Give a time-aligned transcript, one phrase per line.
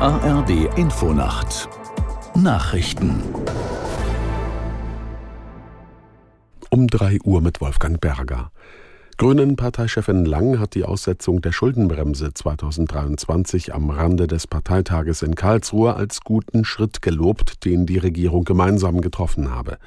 [0.00, 1.68] ARD Infonacht
[2.36, 3.20] Nachrichten
[6.70, 8.52] um 3 Uhr mit Wolfgang Berger.
[9.16, 16.20] Grünen-Parteichefin Lang hat die Aussetzung der Schuldenbremse 2023 am Rande des Parteitages in Karlsruhe als
[16.20, 19.78] guten Schritt gelobt, den die Regierung gemeinsam getroffen habe.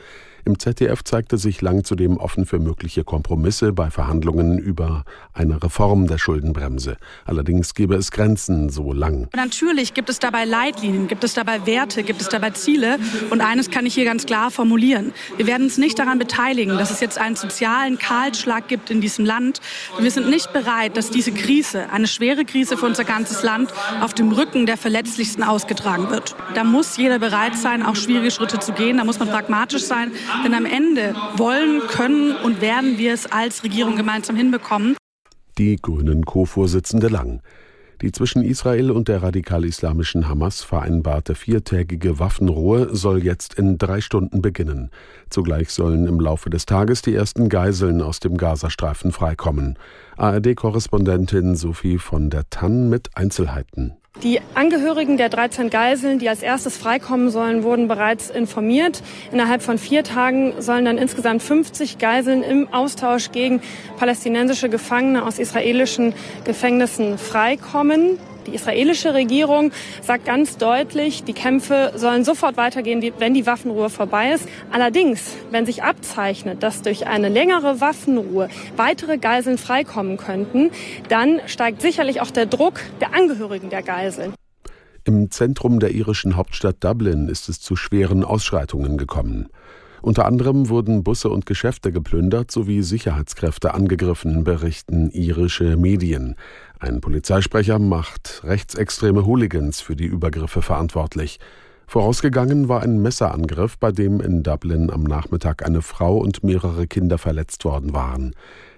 [0.46, 5.04] Im ZDF zeigte sich Lang zudem offen für mögliche Kompromisse bei Verhandlungen über
[5.34, 6.98] eine Reform der Schuldenbremse.
[7.26, 9.28] Allerdings gebe es Grenzen, so Lang.
[9.36, 12.98] Natürlich gibt es dabei Leitlinien, gibt es dabei Werte, gibt es dabei Ziele.
[13.30, 15.14] Und eines kann ich hier ganz klar formulieren.
[15.38, 19.26] Wir werden uns nicht daran beteiligen, dass es jetzt einen sozialen Kahlschlag gibt in diesem
[19.26, 19.62] Land.
[20.00, 23.72] Wir sind nicht bereit, dass diese Krise, eine schwere Krise für unser ganzes Land,
[24.02, 26.36] auf dem Rücken der Verletzlichsten ausgetragen wird.
[26.56, 28.98] Da muss jeder bereit sein, auch schwierige Schritte zu gehen.
[28.98, 30.12] Da muss man pragmatisch sein.
[30.44, 34.96] Denn am Ende wollen, können und werden wir es als Regierung gemeinsam hinbekommen.
[35.58, 37.42] Die Grünen Co-Vorsitzende Lang.
[38.02, 44.42] Die zwischen Israel und der radikal-islamischen Hamas vereinbarte viertägige Waffenruhe soll jetzt in drei Stunden
[44.42, 44.90] beginnen.
[45.30, 49.78] Zugleich sollen im Laufe des Tages die ersten Geiseln aus dem Gazastreifen freikommen.
[50.18, 53.94] ARD-Korrespondentin Sophie von der Tann mit Einzelheiten.
[54.24, 59.02] Die Angehörigen der 13 Geiseln, die als erstes freikommen sollen, wurden bereits informiert.
[59.32, 63.62] Innerhalb von vier Tagen sollen dann insgesamt 50 Geiseln im Austausch gegen
[63.98, 68.20] palästinensische Gefangene aus israelischen Gefängnissen freikommen.
[68.48, 74.34] Die israelische Regierung sagt ganz deutlich, die Kämpfe sollen sofort weitergehen, wenn die Waffenruhe vorbei
[74.34, 74.48] ist.
[74.72, 80.72] Allerdings, wenn sich abzeichnet, dass durch eine längere Waffenruhe weitere Geiseln freikommen könnten,
[81.10, 84.34] dann steigt sicherlich auch der Druck der Angehörigen der Geiseln.
[85.04, 89.50] Im Zentrum der irischen Hauptstadt Dublin ist es zu schweren Ausschreitungen gekommen.
[90.02, 96.36] Unter anderem wurden Busse und Geschäfte geplündert sowie Sicherheitskräfte angegriffen, berichten irische Medien.
[96.80, 101.40] Ein Polizeisprecher macht rechtsextreme Hooligans für die Übergriffe verantwortlich.
[101.86, 107.18] Vorausgegangen war ein Messerangriff, bei dem in Dublin am Nachmittag eine Frau und mehrere Kinder
[107.18, 108.34] verletzt worden waren.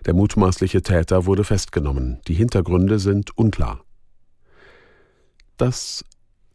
[0.05, 2.19] Der mutmaßliche Täter wurde festgenommen.
[2.27, 3.81] Die Hintergründe sind unklar.
[5.57, 6.03] Das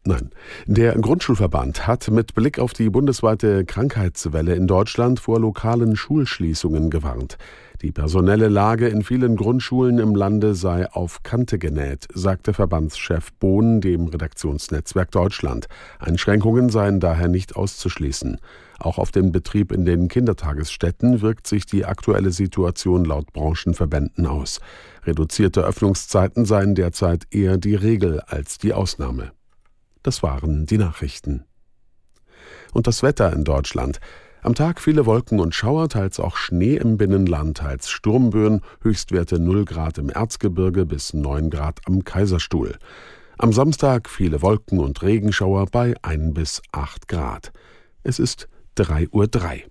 [0.05, 0.29] Nein.
[0.65, 7.37] Der Grundschulverband hat mit Blick auf die bundesweite Krankheitswelle in Deutschland vor lokalen Schulschließungen gewarnt.
[7.81, 13.81] Die personelle Lage in vielen Grundschulen im Lande sei auf Kante genäht, sagte Verbandschef Bohn
[13.81, 15.67] dem Redaktionsnetzwerk Deutschland.
[15.99, 18.37] Einschränkungen seien daher nicht auszuschließen.
[18.79, 24.61] Auch auf den Betrieb in den Kindertagesstätten wirkt sich die aktuelle Situation laut Branchenverbänden aus.
[25.05, 29.31] Reduzierte Öffnungszeiten seien derzeit eher die Regel als die Ausnahme.
[30.09, 31.43] Das waren die Nachrichten.
[32.73, 33.99] Und das Wetter in Deutschland.
[34.41, 39.65] Am Tag viele Wolken und Schauer, teils auch Schnee im Binnenland, teils Sturmböen, Höchstwerte 0
[39.65, 42.79] Grad im Erzgebirge bis 9 Grad am Kaiserstuhl.
[43.37, 47.51] Am Samstag viele Wolken und Regenschauer bei 1 bis 8 Grad.
[48.01, 49.69] Es ist 3.03 Uhr.